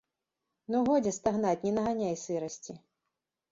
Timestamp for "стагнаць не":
1.19-1.75